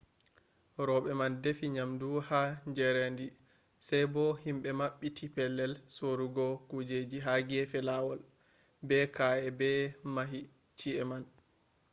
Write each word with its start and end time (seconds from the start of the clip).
roɓe 0.87 1.11
man 1.19 1.33
defi 1.43 1.65
nyamdu 1.75 2.09
ha 2.29 2.39
jarendi 2.77 3.25
sai 3.87 4.03
bo 4.13 4.23
himɓe 4.43 4.69
maɓɓiti 4.79 5.25
pellel 5.35 5.73
sorugo 5.95 6.45
kujeji 6.69 7.17
ha 7.25 7.33
gefe 7.49 7.77
lawol. 7.89 8.19
be 8.87 8.97
ka’eh 9.15 9.49
ɓe 9.59 9.69
mahi 10.13 10.39
chi’e 10.77 11.03
man 11.09 11.23